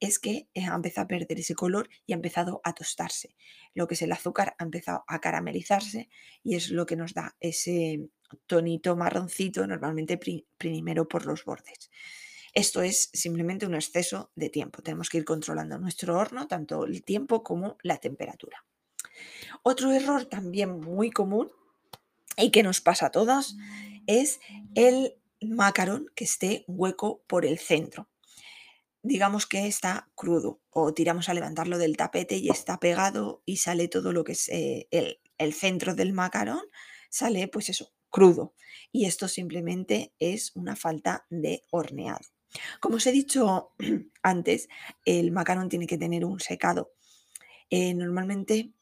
es 0.00 0.18
que 0.18 0.48
eh, 0.54 0.64
ha 0.64 0.74
empezado 0.74 1.04
a 1.04 1.08
perder 1.08 1.38
ese 1.38 1.54
color 1.54 1.88
y 2.06 2.12
ha 2.12 2.16
empezado 2.16 2.60
a 2.64 2.72
tostarse. 2.74 3.36
Lo 3.74 3.86
que 3.86 3.94
es 3.94 4.02
el 4.02 4.12
azúcar 4.12 4.54
ha 4.58 4.64
empezado 4.64 5.04
a 5.06 5.20
caramelizarse 5.20 6.08
y 6.42 6.56
es 6.56 6.70
lo 6.70 6.86
que 6.86 6.96
nos 6.96 7.14
da 7.14 7.36
ese 7.40 8.08
tonito 8.46 8.96
marroncito, 8.96 9.66
normalmente 9.66 10.18
primero 10.58 11.08
por 11.08 11.26
los 11.26 11.44
bordes. 11.44 11.90
Esto 12.54 12.82
es 12.82 13.10
simplemente 13.12 13.66
un 13.66 13.74
exceso 13.74 14.30
de 14.34 14.50
tiempo. 14.50 14.82
Tenemos 14.82 15.08
que 15.10 15.18
ir 15.18 15.24
controlando 15.24 15.78
nuestro 15.78 16.18
horno, 16.18 16.48
tanto 16.48 16.84
el 16.84 17.04
tiempo 17.04 17.42
como 17.42 17.76
la 17.82 17.98
temperatura. 17.98 18.64
Otro 19.62 19.92
error 19.92 20.24
también 20.24 20.80
muy 20.80 21.10
común 21.10 21.50
y 22.36 22.50
que 22.50 22.62
nos 22.62 22.80
pasa 22.80 23.06
a 23.06 23.10
todos 23.10 23.56
es 24.06 24.40
el 24.74 25.14
macarón 25.42 26.06
que 26.14 26.24
esté 26.24 26.64
hueco 26.66 27.22
por 27.26 27.44
el 27.44 27.58
centro. 27.58 28.08
Digamos 29.02 29.46
que 29.46 29.66
está 29.66 30.10
crudo 30.14 30.60
o 30.70 30.92
tiramos 30.92 31.28
a 31.28 31.34
levantarlo 31.34 31.78
del 31.78 31.96
tapete 31.96 32.36
y 32.36 32.50
está 32.50 32.78
pegado 32.78 33.42
y 33.44 33.58
sale 33.58 33.88
todo 33.88 34.12
lo 34.12 34.24
que 34.24 34.32
es 34.32 34.48
eh, 34.48 34.88
el, 34.90 35.20
el 35.38 35.54
centro 35.54 35.94
del 35.94 36.12
macarón, 36.12 36.62
sale 37.08 37.48
pues 37.48 37.68
eso, 37.68 37.92
crudo. 38.10 38.54
Y 38.92 39.06
esto 39.06 39.28
simplemente 39.28 40.12
es 40.18 40.52
una 40.54 40.76
falta 40.76 41.26
de 41.30 41.62
horneado. 41.70 42.26
Como 42.80 42.96
os 42.96 43.06
he 43.06 43.12
dicho 43.12 43.72
antes, 44.22 44.68
el 45.04 45.30
macarón 45.30 45.68
tiene 45.68 45.86
que 45.86 45.98
tener 45.98 46.24
un 46.24 46.40
secado. 46.40 46.92
Eh, 47.70 47.94
normalmente 47.94 48.72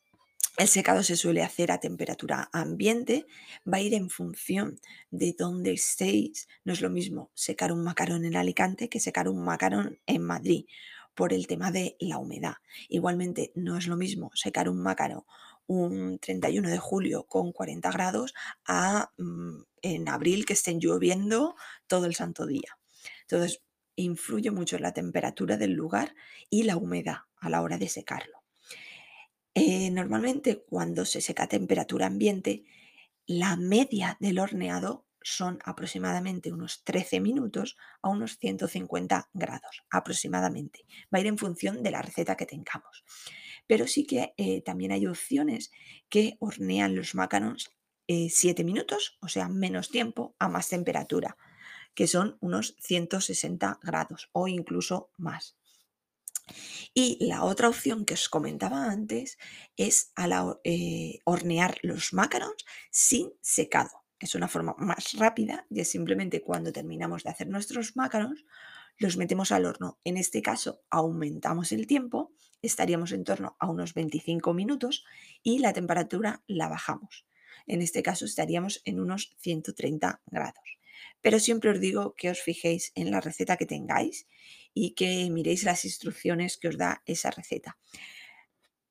el 0.56 0.68
secado 0.68 1.02
se 1.02 1.16
suele 1.16 1.42
hacer 1.42 1.70
a 1.70 1.80
temperatura 1.80 2.48
ambiente, 2.52 3.26
va 3.70 3.78
a 3.78 3.82
ir 3.82 3.94
en 3.94 4.08
función 4.08 4.80
de 5.10 5.34
dónde 5.38 5.72
estéis. 5.72 6.48
No 6.64 6.72
es 6.72 6.80
lo 6.80 6.90
mismo 6.90 7.30
secar 7.34 7.72
un 7.72 7.84
macarón 7.84 8.24
en 8.24 8.36
Alicante 8.36 8.88
que 8.88 9.00
secar 9.00 9.28
un 9.28 9.44
macarón 9.44 9.98
en 10.06 10.22
Madrid 10.22 10.66
por 11.14 11.32
el 11.32 11.46
tema 11.46 11.70
de 11.70 11.96
la 12.00 12.18
humedad. 12.18 12.56
Igualmente, 12.88 13.52
no 13.54 13.76
es 13.76 13.86
lo 13.86 13.96
mismo 13.96 14.30
secar 14.34 14.68
un 14.68 14.82
macarón 14.82 15.24
un 15.66 16.18
31 16.18 16.68
de 16.68 16.78
julio 16.78 17.24
con 17.24 17.52
40 17.52 17.90
grados 17.90 18.34
a 18.66 19.10
mm, 19.18 19.62
en 19.82 20.08
abril 20.08 20.46
que 20.46 20.52
estén 20.52 20.80
lloviendo 20.80 21.56
todo 21.86 22.06
el 22.06 22.14
santo 22.14 22.46
día. 22.46 22.78
Entonces, 23.22 23.62
influye 23.96 24.50
mucho 24.50 24.78
la 24.78 24.92
temperatura 24.92 25.56
del 25.56 25.72
lugar 25.72 26.14
y 26.50 26.64
la 26.64 26.76
humedad 26.76 27.22
a 27.38 27.50
la 27.50 27.62
hora 27.62 27.78
de 27.78 27.88
secarlo. 27.88 28.35
Eh, 29.58 29.90
normalmente 29.90 30.58
cuando 30.68 31.06
se 31.06 31.22
seca 31.22 31.44
a 31.44 31.48
temperatura 31.48 32.04
ambiente, 32.04 32.66
la 33.26 33.56
media 33.56 34.18
del 34.20 34.38
horneado 34.38 35.06
son 35.22 35.60
aproximadamente 35.64 36.52
unos 36.52 36.84
13 36.84 37.20
minutos 37.20 37.78
a 38.02 38.10
unos 38.10 38.36
150 38.36 39.30
grados 39.32 39.82
aproximadamente. 39.88 40.84
Va 41.12 41.16
a 41.16 41.20
ir 41.22 41.26
en 41.28 41.38
función 41.38 41.82
de 41.82 41.90
la 41.90 42.02
receta 42.02 42.36
que 42.36 42.44
tengamos. 42.44 43.02
Pero 43.66 43.86
sí 43.86 44.06
que 44.06 44.34
eh, 44.36 44.60
también 44.60 44.92
hay 44.92 45.06
opciones 45.06 45.72
que 46.10 46.36
hornean 46.38 46.94
los 46.94 47.14
macarons 47.14 47.70
7 48.06 48.60
eh, 48.60 48.64
minutos, 48.64 49.16
o 49.22 49.28
sea, 49.28 49.48
menos 49.48 49.88
tiempo, 49.88 50.36
a 50.38 50.50
más 50.50 50.68
temperatura, 50.68 51.38
que 51.94 52.06
son 52.06 52.36
unos 52.40 52.76
160 52.80 53.80
grados 53.82 54.28
o 54.32 54.48
incluso 54.48 55.10
más. 55.16 55.56
Y 56.94 57.24
la 57.26 57.44
otra 57.44 57.68
opción 57.68 58.04
que 58.04 58.14
os 58.14 58.28
comentaba 58.28 58.90
antes 58.90 59.38
es 59.76 60.12
eh, 60.64 61.18
hornear 61.24 61.78
los 61.82 62.12
macarons 62.12 62.64
sin 62.90 63.32
secado. 63.40 64.04
Es 64.18 64.34
una 64.34 64.48
forma 64.48 64.74
más 64.78 65.12
rápida 65.14 65.66
y 65.68 65.80
es 65.80 65.90
simplemente 65.90 66.42
cuando 66.42 66.72
terminamos 66.72 67.22
de 67.24 67.30
hacer 67.30 67.48
nuestros 67.48 67.96
macarons, 67.96 68.44
los 68.98 69.16
metemos 69.16 69.52
al 69.52 69.66
horno. 69.66 69.98
En 70.04 70.16
este 70.16 70.40
caso, 70.40 70.82
aumentamos 70.90 71.72
el 71.72 71.86
tiempo, 71.86 72.32
estaríamos 72.62 73.12
en 73.12 73.24
torno 73.24 73.56
a 73.58 73.68
unos 73.70 73.92
25 73.92 74.54
minutos 74.54 75.04
y 75.42 75.58
la 75.58 75.72
temperatura 75.74 76.42
la 76.46 76.68
bajamos. 76.68 77.26
En 77.66 77.82
este 77.82 78.02
caso 78.02 78.24
estaríamos 78.24 78.80
en 78.84 79.00
unos 79.00 79.34
130 79.38 80.22
grados. 80.26 80.78
Pero 81.20 81.40
siempre 81.40 81.70
os 81.70 81.80
digo 81.80 82.14
que 82.14 82.30
os 82.30 82.40
fijéis 82.40 82.92
en 82.94 83.10
la 83.10 83.20
receta 83.20 83.56
que 83.56 83.66
tengáis 83.66 84.26
y 84.74 84.94
que 84.94 85.28
miréis 85.30 85.64
las 85.64 85.84
instrucciones 85.84 86.58
que 86.58 86.68
os 86.68 86.78
da 86.78 87.02
esa 87.06 87.30
receta. 87.30 87.78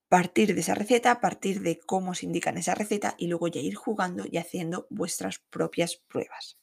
Partir 0.09 0.53
de 0.53 0.61
esa 0.61 0.75
receta, 0.75 1.19
partir 1.19 1.61
de 1.61 1.79
cómo 1.79 2.13
se 2.13 2.25
indica 2.25 2.49
en 2.49 2.57
esa 2.57 2.75
receta 2.75 3.15
y 3.17 3.27
luego 3.27 3.47
ya 3.47 3.59
ir 3.59 3.75
jugando 3.75 4.25
y 4.29 4.37
haciendo 4.37 4.87
vuestras 4.89 5.39
propias 5.39 5.97
pruebas. 6.07 6.57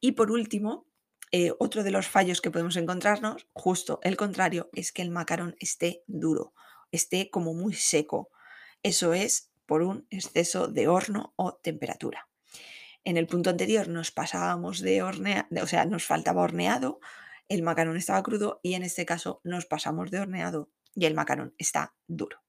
Y 0.00 0.12
por 0.12 0.30
último, 0.30 0.86
eh, 1.30 1.52
otro 1.58 1.82
de 1.82 1.90
los 1.90 2.08
fallos 2.08 2.40
que 2.40 2.50
podemos 2.50 2.76
encontrarnos, 2.76 3.46
justo 3.52 4.00
el 4.02 4.16
contrario, 4.16 4.70
es 4.72 4.92
que 4.92 5.02
el 5.02 5.10
macarón 5.10 5.56
esté 5.60 6.02
duro, 6.06 6.54
esté 6.90 7.30
como 7.30 7.54
muy 7.54 7.74
seco. 7.74 8.30
Eso 8.82 9.12
es 9.12 9.50
por 9.66 9.82
un 9.82 10.06
exceso 10.10 10.68
de 10.68 10.88
horno 10.88 11.34
o 11.36 11.54
temperatura. 11.54 12.28
En 13.08 13.16
el 13.16 13.26
punto 13.26 13.48
anterior 13.48 13.88
nos 13.88 14.10
pasábamos 14.10 14.80
de 14.80 15.00
horneado, 15.00 15.46
o 15.62 15.66
sea, 15.66 15.86
nos 15.86 16.04
faltaba 16.04 16.42
horneado, 16.42 17.00
el 17.48 17.62
macarón 17.62 17.96
estaba 17.96 18.22
crudo 18.22 18.60
y 18.62 18.74
en 18.74 18.82
este 18.82 19.06
caso 19.06 19.40
nos 19.44 19.64
pasamos 19.64 20.10
de 20.10 20.20
horneado 20.20 20.70
y 20.94 21.06
el 21.06 21.14
macarón 21.14 21.54
está 21.56 21.94
duro. 22.06 22.42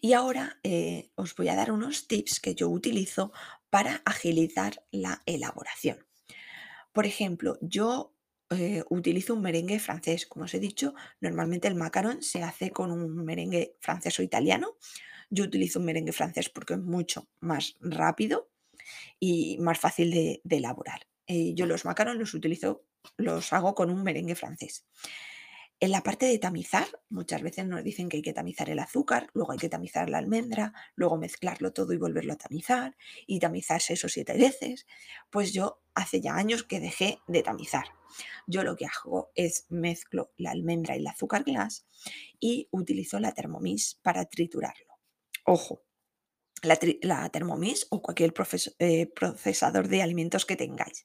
Y 0.00 0.14
ahora 0.14 0.58
eh, 0.62 1.10
os 1.16 1.34
voy 1.34 1.50
a 1.50 1.54
dar 1.54 1.70
unos 1.70 2.08
tips 2.08 2.40
que 2.40 2.54
yo 2.54 2.70
utilizo 2.70 3.30
para 3.68 4.00
agilizar 4.06 4.86
la 4.90 5.20
elaboración. 5.26 5.98
Por 6.94 7.04
ejemplo, 7.04 7.58
yo 7.60 8.16
eh, 8.48 8.84
utilizo 8.88 9.34
un 9.34 9.42
merengue 9.42 9.80
francés. 9.80 10.24
Como 10.24 10.46
os 10.46 10.54
he 10.54 10.60
dicho, 10.60 10.94
normalmente 11.20 11.68
el 11.68 11.74
macarón 11.74 12.22
se 12.22 12.42
hace 12.42 12.70
con 12.70 12.90
un 12.90 13.22
merengue 13.26 13.76
francés 13.80 14.18
o 14.18 14.22
italiano. 14.22 14.78
Yo 15.28 15.44
utilizo 15.44 15.78
un 15.78 15.84
merengue 15.84 16.12
francés 16.12 16.48
porque 16.48 16.72
es 16.72 16.80
mucho 16.80 17.28
más 17.40 17.76
rápido 17.80 18.49
y 19.18 19.58
más 19.58 19.78
fácil 19.78 20.10
de, 20.10 20.40
elaborar. 20.48 21.06
Eh, 21.26 21.54
yo 21.54 21.66
los 21.66 21.84
macarons 21.84 22.18
los 22.18 22.34
utilizo 22.34 22.84
los 23.16 23.52
hago 23.52 23.74
con 23.74 23.90
un 23.90 24.02
merengue 24.02 24.34
francés. 24.34 24.84
En 25.82 25.92
la 25.92 26.02
parte 26.02 26.26
de 26.26 26.38
tamizar, 26.38 26.86
muchas 27.08 27.40
veces 27.40 27.66
nos 27.66 27.82
dicen 27.82 28.10
que 28.10 28.18
hay 28.18 28.22
que 28.22 28.34
tamizar 28.34 28.68
el 28.68 28.78
azúcar, 28.80 29.30
luego 29.32 29.52
hay 29.52 29.58
que 29.58 29.70
tamizar 29.70 30.10
la 30.10 30.18
almendra, 30.18 30.74
luego 30.94 31.16
mezclarlo 31.16 31.72
todo 31.72 31.94
y 31.94 31.96
volverlo 31.96 32.34
a 32.34 32.36
tamizar 32.36 32.98
y 33.26 33.38
tamizar 33.38 33.80
seis 33.80 34.04
o 34.04 34.08
siete 34.10 34.34
veces. 34.34 34.86
Pues 35.30 35.54
yo 35.54 35.80
hace 35.94 36.20
ya 36.20 36.34
años 36.34 36.64
que 36.64 36.80
dejé 36.80 37.20
de 37.28 37.42
tamizar. 37.42 37.86
Yo 38.46 38.62
lo 38.62 38.76
que 38.76 38.84
hago 38.84 39.32
es 39.34 39.64
mezclo 39.70 40.32
la 40.36 40.50
almendra 40.50 40.96
y 40.96 40.98
el 40.98 41.06
azúcar 41.06 41.44
glass 41.44 41.86
y 42.38 42.68
utilizo 42.72 43.18
la 43.18 43.32
Thermomix 43.32 43.98
para 44.02 44.26
triturarlo. 44.26 44.98
Ojo, 45.46 45.82
la, 46.62 47.28
Thermomix 47.28 47.86
o 47.90 48.02
cualquier 48.02 48.34
eh, 48.78 49.06
procesador 49.06 49.88
de 49.88 50.02
alimentos 50.02 50.46
que 50.46 50.56
tengáis. 50.56 51.04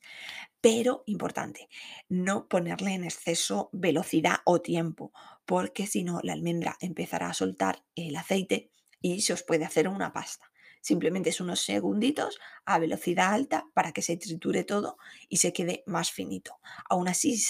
Pero 0.62 1.04
importante, 1.06 1.70
no 2.10 2.48
ponerle 2.48 2.94
en 2.94 3.04
exceso 3.04 3.70
velocidad 3.72 4.38
o 4.46 4.62
tiempo, 4.62 5.12
porque 5.46 5.88
si 5.88 6.04
no, 6.04 6.20
la 6.24 6.34
almendra 6.34 6.78
empezará 6.82 7.30
a 7.30 7.34
soltar 7.34 7.84
el 7.96 8.16
aceite 8.16 8.72
y 9.02 9.22
se 9.22 9.34
os 9.34 9.44
puede 9.44 9.66
hacer 9.66 9.88
una 9.88 10.14
pasta. 10.14 10.52
Simplemente 10.82 11.32
es 11.32 11.42
unos 11.42 11.62
segunditos 11.62 12.40
a 12.64 12.78
velocidad 12.78 13.34
alta 13.34 13.66
para 13.74 13.92
que 13.92 14.04
se 14.04 14.18
triture 14.18 14.64
todo 14.64 14.98
y 15.30 15.38
se 15.38 15.52
quede 15.52 15.84
más 15.88 16.12
finito. 16.12 16.60
Aún 16.88 17.08
así, 17.08 17.42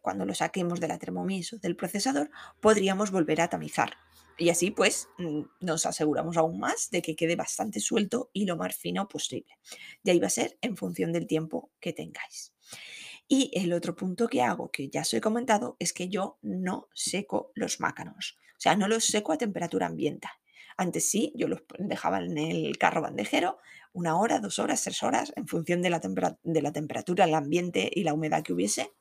cuando 0.00 0.24
lo 0.24 0.34
saquemos 0.34 0.80
de 0.80 0.88
la 0.88 0.98
Thermomix 0.98 1.52
o 1.52 1.58
del 1.58 1.76
procesador, 1.76 2.30
podríamos 2.60 3.10
volver 3.10 3.42
a 3.42 3.48
tamizar 3.48 3.98
y 4.38 4.50
así 4.50 4.70
pues 4.70 5.08
mm, 5.18 5.42
nos 5.60 5.84
aseguramos 5.84 6.36
aún 6.36 6.58
más 6.58 6.90
de 6.90 7.02
que 7.02 7.16
quede 7.16 7.36
bastante 7.36 7.80
suelto 7.80 8.30
y 8.32 8.46
lo 8.46 8.56
más 8.56 8.76
fino 8.76 9.08
posible. 9.08 9.58
Y 10.04 10.10
ahí 10.10 10.18
va 10.18 10.28
a 10.28 10.30
ser 10.30 10.56
en 10.60 10.76
función 10.76 11.12
del 11.12 11.26
tiempo 11.26 11.70
que 11.80 11.92
tengáis. 11.92 12.54
Y 13.26 13.50
el 13.52 13.72
otro 13.72 13.94
punto 13.94 14.28
que 14.28 14.42
hago, 14.42 14.70
que 14.70 14.88
ya 14.88 15.02
os 15.02 15.12
he 15.12 15.20
comentado, 15.20 15.76
es 15.78 15.92
que 15.92 16.08
yo 16.08 16.38
no 16.40 16.88
seco 16.94 17.52
los 17.54 17.80
mácanos. 17.80 18.38
O 18.56 18.60
sea, 18.60 18.74
no 18.74 18.88
los 18.88 19.04
seco 19.04 19.32
a 19.32 19.38
temperatura 19.38 19.86
ambiente. 19.86 20.28
Antes 20.76 21.10
sí, 21.10 21.32
yo 21.34 21.48
los 21.48 21.62
dejaba 21.78 22.20
en 22.20 22.38
el 22.38 22.78
carro 22.78 23.02
bandejero 23.02 23.58
una 23.92 24.18
hora, 24.18 24.38
dos 24.38 24.58
horas, 24.58 24.82
tres 24.84 25.02
horas, 25.02 25.32
en 25.36 25.48
función 25.48 25.82
de 25.82 25.90
la, 25.90 26.00
de 26.42 26.62
la 26.62 26.72
temperatura, 26.72 27.24
el 27.24 27.34
ambiente 27.34 27.90
y 27.92 28.04
la 28.04 28.14
humedad 28.14 28.42
que 28.42 28.52
hubiese, 28.52 28.92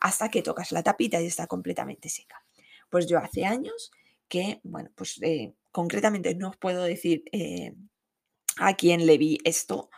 hasta 0.00 0.30
que 0.30 0.42
tocas 0.42 0.72
la 0.72 0.82
tapita 0.82 1.20
y 1.20 1.26
está 1.26 1.46
completamente 1.46 2.08
seca. 2.08 2.44
Pues 2.88 3.06
yo 3.06 3.18
hace 3.18 3.44
años 3.44 3.92
que, 4.32 4.62
bueno, 4.64 4.88
pues 4.94 5.20
eh, 5.20 5.52
concretamente 5.72 6.34
no 6.34 6.48
os 6.48 6.56
puedo 6.56 6.84
decir 6.84 7.22
eh, 7.32 7.74
a 8.56 8.72
quién 8.76 9.04
le 9.04 9.18
vi 9.18 9.36
esto, 9.44 9.90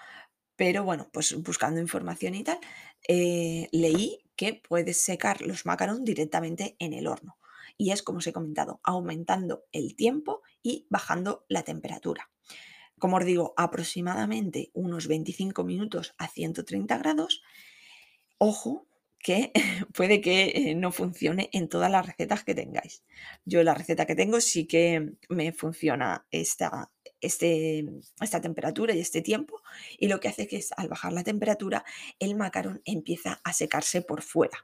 pero 0.56 0.82
bueno, 0.82 1.08
pues 1.12 1.40
buscando 1.40 1.78
información 1.80 2.34
y 2.34 2.42
tal, 2.42 2.58
eh, 3.06 3.68
leí 3.70 4.26
que 4.34 4.60
puedes 4.68 5.00
secar 5.00 5.40
los 5.42 5.66
macarons 5.66 6.04
directamente 6.04 6.74
en 6.80 6.94
el 6.94 7.06
horno. 7.06 7.38
Y 7.78 7.92
es 7.92 8.02
como 8.02 8.18
os 8.18 8.26
he 8.26 8.32
comentado, 8.32 8.80
aumentando 8.82 9.66
el 9.70 9.94
tiempo 9.94 10.42
y 10.64 10.88
bajando 10.90 11.44
la 11.48 11.62
temperatura. 11.62 12.28
Como 12.98 13.18
os 13.18 13.24
digo, 13.24 13.54
aproximadamente 13.56 14.72
unos 14.74 15.06
25 15.06 15.62
minutos 15.62 16.12
a 16.18 16.26
130 16.26 16.98
grados. 16.98 17.40
Ojo, 18.38 18.88
que 19.24 19.52
puede 19.94 20.20
que 20.20 20.52
eh, 20.54 20.74
no 20.76 20.92
funcione 20.92 21.48
en 21.52 21.68
todas 21.68 21.90
las 21.90 22.06
recetas 22.06 22.44
que 22.44 22.54
tengáis. 22.54 23.02
Yo 23.44 23.64
la 23.64 23.74
receta 23.74 24.06
que 24.06 24.14
tengo 24.14 24.40
sí 24.40 24.66
que 24.66 25.14
me 25.28 25.52
funciona 25.52 26.26
esta, 26.30 26.92
este, 27.20 27.86
esta 28.20 28.40
temperatura 28.40 28.94
y 28.94 29.00
este 29.00 29.22
tiempo 29.22 29.62
y 29.98 30.08
lo 30.08 30.20
que 30.20 30.28
hace 30.28 30.46
que 30.46 30.58
es 30.58 30.72
al 30.76 30.88
bajar 30.88 31.12
la 31.12 31.24
temperatura 31.24 31.84
el 32.20 32.36
macarón 32.36 32.82
empieza 32.84 33.40
a 33.42 33.52
secarse 33.52 34.02
por 34.02 34.22
fuera. 34.22 34.58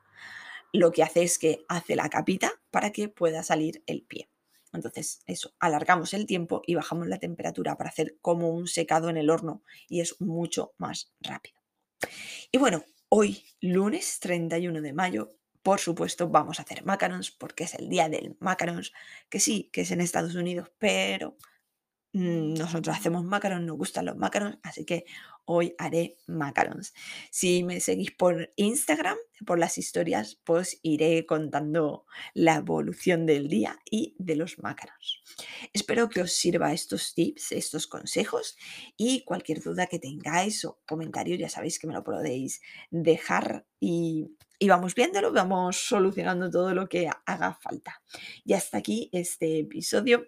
Lo 0.72 0.92
que 0.92 1.02
hace 1.02 1.22
es 1.22 1.38
que 1.38 1.64
hace 1.68 1.96
la 1.96 2.10
capita 2.10 2.52
para 2.70 2.92
que 2.92 3.08
pueda 3.08 3.42
salir 3.42 3.82
el 3.86 4.02
pie. 4.02 4.28
Entonces, 4.72 5.22
eso, 5.26 5.52
alargamos 5.58 6.14
el 6.14 6.26
tiempo 6.26 6.62
y 6.64 6.76
bajamos 6.76 7.08
la 7.08 7.18
temperatura 7.18 7.76
para 7.76 7.90
hacer 7.90 8.18
como 8.20 8.50
un 8.50 8.68
secado 8.68 9.08
en 9.08 9.16
el 9.16 9.30
horno 9.30 9.64
y 9.88 10.00
es 10.00 10.20
mucho 10.20 10.74
más 10.78 11.12
rápido. 11.20 11.58
Y 12.52 12.58
bueno, 12.58 12.84
Hoy, 13.12 13.42
lunes 13.60 14.20
31 14.20 14.80
de 14.80 14.92
mayo, 14.92 15.36
por 15.62 15.80
supuesto, 15.80 16.28
vamos 16.28 16.58
a 16.58 16.62
hacer 16.62 16.84
macarons 16.84 17.30
porque 17.32 17.64
es 17.64 17.74
el 17.74 17.88
día 17.88 18.08
del 18.08 18.36
macarons, 18.40 18.92
que 19.28 19.40
sí, 19.40 19.68
que 19.72 19.80
es 19.80 19.90
en 19.90 20.00
Estados 20.00 20.36
Unidos, 20.36 20.70
pero 20.78 21.36
Mm, 22.12 22.54
nosotros 22.54 22.96
hacemos 22.96 23.24
macarons, 23.24 23.64
nos 23.64 23.76
gustan 23.76 24.06
los 24.06 24.16
macarons, 24.16 24.58
así 24.64 24.84
que 24.84 25.04
hoy 25.44 25.74
haré 25.78 26.18
macarons. 26.26 26.94
Si 27.30 27.64
me 27.64 27.80
seguís 27.80 28.12
por 28.12 28.50
Instagram, 28.56 29.16
por 29.46 29.58
las 29.58 29.78
historias, 29.78 30.40
pues 30.44 30.78
iré 30.82 31.26
contando 31.26 32.06
la 32.34 32.56
evolución 32.56 33.26
del 33.26 33.48
día 33.48 33.78
y 33.90 34.14
de 34.18 34.36
los 34.36 34.58
macarons. 34.58 35.22
Espero 35.72 36.08
que 36.08 36.22
os 36.22 36.32
sirva 36.32 36.72
estos 36.72 37.14
tips, 37.14 37.52
estos 37.52 37.86
consejos 37.86 38.56
y 38.96 39.24
cualquier 39.24 39.62
duda 39.62 39.86
que 39.86 39.98
tengáis 39.98 40.64
o 40.64 40.80
comentario, 40.86 41.36
ya 41.36 41.48
sabéis 41.48 41.78
que 41.78 41.86
me 41.86 41.94
lo 41.94 42.04
podéis 42.04 42.60
dejar 42.90 43.66
y, 43.78 44.36
y 44.58 44.68
vamos 44.68 44.94
viéndolo, 44.94 45.32
vamos 45.32 45.76
solucionando 45.76 46.50
todo 46.50 46.74
lo 46.74 46.88
que 46.88 47.08
haga 47.26 47.54
falta. 47.54 48.02
Y 48.44 48.52
hasta 48.52 48.78
aquí 48.78 49.08
este 49.12 49.60
episodio 49.60 50.26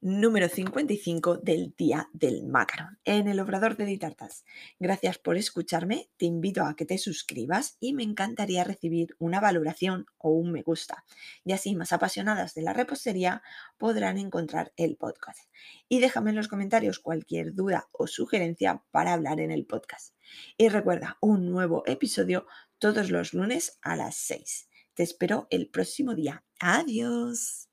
número 0.00 0.48
55 0.48 1.38
del 1.38 1.74
Día 1.76 2.08
del 2.12 2.44
Macaron 2.46 2.98
en 3.04 3.28
el 3.28 3.40
Obrador 3.40 3.76
de 3.76 3.84
Ditartas. 3.84 4.44
Gracias 4.78 5.18
por 5.18 5.36
escucharme, 5.36 6.10
te 6.16 6.26
invito 6.26 6.64
a 6.64 6.76
que 6.76 6.86
te 6.86 6.98
suscribas 6.98 7.76
y 7.80 7.92
me 7.92 8.02
encantaría 8.02 8.64
recibir 8.64 9.16
una 9.18 9.40
valoración 9.40 10.06
o 10.18 10.30
un 10.30 10.52
me 10.52 10.62
gusta. 10.62 11.04
Y 11.44 11.52
así 11.52 11.74
más 11.74 11.92
apasionadas 11.92 12.54
de 12.54 12.62
la 12.62 12.72
repostería 12.72 13.42
podrán 13.78 14.18
encontrar 14.18 14.72
el 14.76 14.96
podcast. 14.96 15.50
Y 15.88 16.00
déjame 16.00 16.30
en 16.30 16.36
los 16.36 16.48
comentarios 16.48 16.98
cualquier 16.98 17.54
duda 17.54 17.88
o 17.92 18.06
sugerencia 18.06 18.82
para 18.90 19.12
hablar 19.12 19.40
en 19.40 19.50
el 19.50 19.66
podcast. 19.66 20.14
Y 20.56 20.68
recuerda, 20.68 21.18
un 21.20 21.50
nuevo 21.50 21.82
episodio 21.86 22.46
todos 22.78 23.10
los 23.10 23.32
lunes 23.32 23.78
a 23.82 23.96
las 23.96 24.16
6. 24.16 24.68
Te 24.94 25.02
espero 25.02 25.46
el 25.50 25.68
próximo 25.68 26.14
día. 26.14 26.44
Adiós. 26.60 27.65